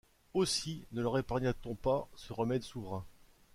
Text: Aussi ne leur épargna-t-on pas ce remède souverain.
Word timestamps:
Aussi 0.33 0.87
ne 0.93 1.01
leur 1.03 1.19
épargna-t-on 1.19 1.75
pas 1.75 2.09
ce 2.15 2.33
remède 2.33 2.63
souverain. 2.63 3.05